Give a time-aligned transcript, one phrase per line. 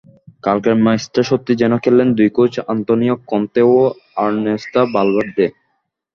[0.43, 3.77] কালকের ম্যাচটা সত্যিই যেন খেললেন দুই কোচ অ্যান্তনীয় কন্তে ও
[4.17, 5.47] আরনেস্তো ভালভার্দে।